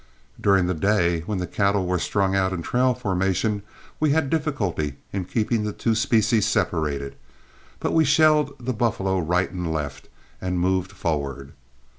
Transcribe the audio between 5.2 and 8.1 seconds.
keeping the two species separated, but we